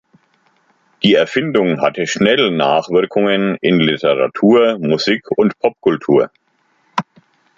Die 1.03 1.13
Erfindung 1.13 1.79
hatte 1.79 2.07
schnell 2.07 2.49
Nachwirkungen 2.49 3.55
in 3.61 3.75
Literatur, 3.79 4.79
Musik 4.79 5.29
und 5.29 5.59
Popkultur. 5.59 6.31